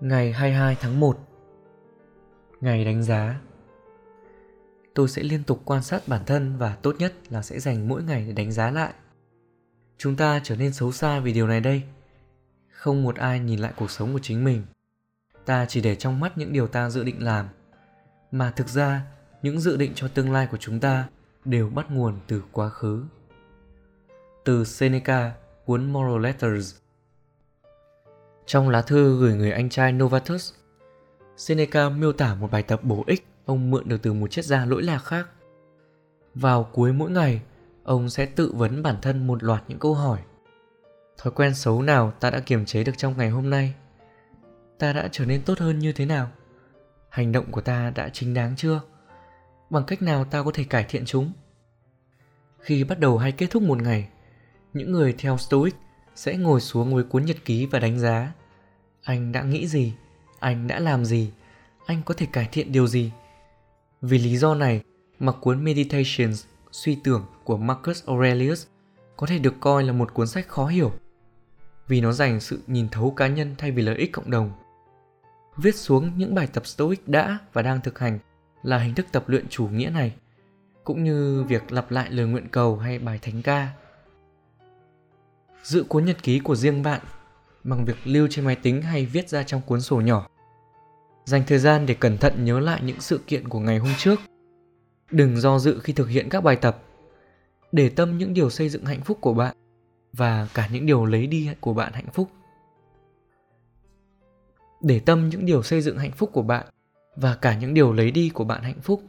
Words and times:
Ngày 0.00 0.32
22 0.32 0.76
tháng 0.80 1.00
1 1.00 1.18
Ngày 2.60 2.84
đánh 2.84 3.02
giá 3.02 3.40
Tôi 4.94 5.08
sẽ 5.08 5.22
liên 5.22 5.44
tục 5.44 5.62
quan 5.64 5.82
sát 5.82 6.08
bản 6.08 6.22
thân 6.26 6.56
và 6.56 6.76
tốt 6.82 6.96
nhất 6.98 7.12
là 7.30 7.42
sẽ 7.42 7.60
dành 7.60 7.88
mỗi 7.88 8.02
ngày 8.02 8.24
để 8.26 8.32
đánh 8.32 8.52
giá 8.52 8.70
lại. 8.70 8.92
Chúng 9.98 10.16
ta 10.16 10.40
trở 10.44 10.56
nên 10.56 10.72
xấu 10.72 10.92
xa 10.92 11.20
vì 11.20 11.32
điều 11.32 11.46
này 11.46 11.60
đây. 11.60 11.82
Không 12.70 13.02
một 13.02 13.16
ai 13.16 13.40
nhìn 13.40 13.58
lại 13.58 13.72
cuộc 13.76 13.90
sống 13.90 14.12
của 14.12 14.18
chính 14.22 14.44
mình. 14.44 14.64
Ta 15.44 15.66
chỉ 15.66 15.80
để 15.80 15.96
trong 15.96 16.20
mắt 16.20 16.38
những 16.38 16.52
điều 16.52 16.66
ta 16.66 16.90
dự 16.90 17.04
định 17.04 17.24
làm. 17.24 17.48
Mà 18.30 18.50
thực 18.50 18.68
ra, 18.68 19.02
những 19.42 19.60
dự 19.60 19.76
định 19.76 19.92
cho 19.94 20.08
tương 20.08 20.32
lai 20.32 20.46
của 20.50 20.56
chúng 20.56 20.80
ta 20.80 21.08
đều 21.44 21.68
bắt 21.68 21.90
nguồn 21.90 22.18
từ 22.26 22.42
quá 22.52 22.68
khứ. 22.68 23.04
Từ 24.44 24.64
Seneca, 24.64 25.32
cuốn 25.64 25.92
Moral 25.92 26.22
Letters 26.22 26.83
trong 28.46 28.68
lá 28.68 28.82
thư 28.82 29.20
gửi 29.20 29.34
người 29.34 29.52
anh 29.52 29.68
trai 29.68 29.92
Novatus, 29.92 30.52
Seneca 31.36 31.88
miêu 31.88 32.12
tả 32.12 32.34
một 32.34 32.50
bài 32.50 32.62
tập 32.62 32.80
bổ 32.82 33.04
ích 33.06 33.26
ông 33.44 33.70
mượn 33.70 33.88
được 33.88 33.98
từ 34.02 34.12
một 34.12 34.30
triết 34.30 34.44
gia 34.44 34.64
lỗi 34.64 34.82
lạc 34.82 34.98
khác. 34.98 35.28
Vào 36.34 36.64
cuối 36.72 36.92
mỗi 36.92 37.10
ngày, 37.10 37.42
ông 37.84 38.08
sẽ 38.08 38.26
tự 38.26 38.52
vấn 38.54 38.82
bản 38.82 38.96
thân 39.02 39.26
một 39.26 39.42
loạt 39.42 39.62
những 39.68 39.78
câu 39.78 39.94
hỏi. 39.94 40.18
Thói 41.18 41.32
quen 41.32 41.54
xấu 41.54 41.82
nào 41.82 42.12
ta 42.20 42.30
đã 42.30 42.40
kiềm 42.40 42.64
chế 42.64 42.84
được 42.84 42.92
trong 42.96 43.16
ngày 43.16 43.30
hôm 43.30 43.50
nay? 43.50 43.74
Ta 44.78 44.92
đã 44.92 45.08
trở 45.12 45.24
nên 45.24 45.42
tốt 45.42 45.58
hơn 45.58 45.78
như 45.78 45.92
thế 45.92 46.06
nào? 46.06 46.30
Hành 47.08 47.32
động 47.32 47.50
của 47.50 47.60
ta 47.60 47.92
đã 47.94 48.08
chính 48.08 48.34
đáng 48.34 48.54
chưa? 48.56 48.80
Bằng 49.70 49.84
cách 49.84 50.02
nào 50.02 50.24
ta 50.24 50.42
có 50.42 50.50
thể 50.54 50.64
cải 50.64 50.84
thiện 50.88 51.04
chúng? 51.04 51.32
Khi 52.58 52.84
bắt 52.84 52.98
đầu 52.98 53.18
hay 53.18 53.32
kết 53.32 53.46
thúc 53.50 53.62
một 53.62 53.82
ngày, 53.82 54.08
những 54.72 54.92
người 54.92 55.14
theo 55.18 55.36
Stoic 55.38 55.74
sẽ 56.14 56.36
ngồi 56.36 56.60
xuống 56.60 56.94
với 56.94 57.04
cuốn 57.04 57.24
nhật 57.24 57.36
ký 57.44 57.66
và 57.66 57.78
đánh 57.78 57.98
giá. 57.98 58.32
Anh 59.02 59.32
đã 59.32 59.42
nghĩ 59.42 59.66
gì? 59.66 59.92
Anh 60.38 60.66
đã 60.66 60.80
làm 60.80 61.04
gì? 61.04 61.30
Anh 61.86 62.02
có 62.04 62.14
thể 62.14 62.26
cải 62.26 62.48
thiện 62.52 62.72
điều 62.72 62.86
gì? 62.86 63.12
Vì 64.02 64.18
lý 64.18 64.36
do 64.36 64.54
này 64.54 64.82
mà 65.18 65.32
cuốn 65.32 65.64
meditations, 65.64 66.44
suy 66.72 66.98
tưởng 67.04 67.26
của 67.44 67.56
marcus 67.56 68.06
aurelius 68.06 68.66
có 69.16 69.26
thể 69.26 69.38
được 69.38 69.54
coi 69.60 69.84
là 69.84 69.92
một 69.92 70.14
cuốn 70.14 70.26
sách 70.26 70.48
khó 70.48 70.66
hiểu, 70.66 70.92
vì 71.88 72.00
nó 72.00 72.12
dành 72.12 72.40
sự 72.40 72.60
nhìn 72.66 72.88
thấu 72.88 73.10
cá 73.10 73.26
nhân 73.26 73.54
thay 73.58 73.70
vì 73.70 73.82
lợi 73.82 73.96
ích 73.96 74.12
cộng 74.12 74.30
đồng. 74.30 74.52
Viết 75.56 75.74
xuống 75.74 76.12
những 76.16 76.34
bài 76.34 76.48
tập 76.52 76.66
stoic 76.66 77.08
đã 77.08 77.38
và 77.52 77.62
đang 77.62 77.80
thực 77.80 77.98
hành 77.98 78.18
là 78.62 78.78
hình 78.78 78.94
thức 78.94 79.06
tập 79.12 79.24
luyện 79.26 79.48
chủ 79.48 79.68
nghĩa 79.68 79.90
này, 79.90 80.14
cũng 80.84 81.04
như 81.04 81.44
việc 81.48 81.72
lặp 81.72 81.90
lại 81.90 82.10
lời 82.10 82.26
nguyện 82.26 82.48
cầu 82.48 82.76
hay 82.76 82.98
bài 82.98 83.18
thánh 83.22 83.42
ca 83.42 83.68
giữ 85.64 85.84
cuốn 85.88 86.04
nhật 86.04 86.22
ký 86.22 86.38
của 86.38 86.56
riêng 86.56 86.82
bạn 86.82 87.00
bằng 87.64 87.84
việc 87.84 87.96
lưu 88.04 88.28
trên 88.30 88.44
máy 88.44 88.56
tính 88.56 88.82
hay 88.82 89.06
viết 89.06 89.28
ra 89.28 89.42
trong 89.42 89.60
cuốn 89.66 89.80
sổ 89.80 89.96
nhỏ. 89.96 90.26
Dành 91.24 91.42
thời 91.46 91.58
gian 91.58 91.86
để 91.86 91.94
cẩn 91.94 92.18
thận 92.18 92.44
nhớ 92.44 92.60
lại 92.60 92.80
những 92.84 93.00
sự 93.00 93.20
kiện 93.26 93.48
của 93.48 93.60
ngày 93.60 93.78
hôm 93.78 93.90
trước. 93.98 94.20
Đừng 95.10 95.36
do 95.36 95.58
dự 95.58 95.80
khi 95.82 95.92
thực 95.92 96.08
hiện 96.08 96.28
các 96.28 96.44
bài 96.44 96.56
tập. 96.56 96.82
Để 97.72 97.88
tâm 97.88 98.18
những 98.18 98.34
điều 98.34 98.50
xây 98.50 98.68
dựng 98.68 98.84
hạnh 98.84 99.00
phúc 99.00 99.18
của 99.20 99.34
bạn 99.34 99.56
và 100.12 100.48
cả 100.54 100.68
những 100.72 100.86
điều 100.86 101.04
lấy 101.04 101.26
đi 101.26 101.50
của 101.60 101.74
bạn 101.74 101.92
hạnh 101.92 102.08
phúc. 102.12 102.30
Để 104.80 105.00
tâm 105.00 105.28
những 105.28 105.46
điều 105.46 105.62
xây 105.62 105.80
dựng 105.80 105.98
hạnh 105.98 106.12
phúc 106.12 106.30
của 106.32 106.42
bạn 106.42 106.66
và 107.16 107.34
cả 107.34 107.58
những 107.58 107.74
điều 107.74 107.92
lấy 107.92 108.10
đi 108.10 108.28
của 108.28 108.44
bạn 108.44 108.62
hạnh 108.62 108.80
phúc. 108.82 109.02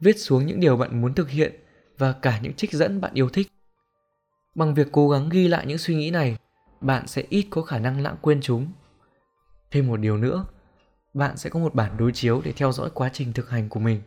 Viết 0.00 0.18
xuống 0.18 0.46
những 0.46 0.60
điều 0.60 0.76
bạn 0.76 1.00
muốn 1.00 1.14
thực 1.14 1.30
hiện 1.30 1.54
và 1.98 2.12
cả 2.12 2.40
những 2.42 2.54
trích 2.54 2.72
dẫn 2.72 3.00
bạn 3.00 3.14
yêu 3.14 3.28
thích 3.28 3.48
Bằng 4.54 4.74
việc 4.74 4.88
cố 4.92 5.08
gắng 5.08 5.28
ghi 5.28 5.48
lại 5.48 5.66
những 5.66 5.78
suy 5.78 5.94
nghĩ 5.94 6.10
này, 6.10 6.36
bạn 6.80 7.06
sẽ 7.06 7.22
ít 7.28 7.46
có 7.50 7.62
khả 7.62 7.78
năng 7.78 8.00
lãng 8.00 8.16
quên 8.20 8.40
chúng. 8.42 8.72
Thêm 9.70 9.86
một 9.86 9.96
điều 9.96 10.16
nữa, 10.16 10.46
bạn 11.14 11.36
sẽ 11.36 11.50
có 11.50 11.60
một 11.60 11.74
bản 11.74 11.96
đối 11.96 12.12
chiếu 12.12 12.42
để 12.44 12.52
theo 12.52 12.72
dõi 12.72 12.90
quá 12.94 13.10
trình 13.12 13.32
thực 13.32 13.50
hành 13.50 13.68
của 13.68 13.80
mình. 13.80 14.02